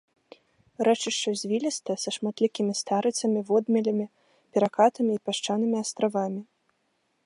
Рэчышча 0.87 1.31
звілістае, 1.41 1.97
са 2.05 2.09
шматлікімі 2.15 2.73
старыцамі, 2.81 3.39
водмелямі, 3.51 4.05
перакатамі 4.57 5.11
і 5.19 5.23
пясчанымі 5.29 5.75
астравамі. 5.87 6.41